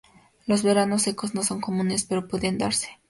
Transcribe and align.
Los 0.47 0.63
veranos 0.63 1.03
secos 1.03 1.35
no 1.35 1.43
son 1.43 1.61
comunes, 1.61 2.05
pero 2.05 2.27
pueden 2.27 2.57
darse. 2.57 2.87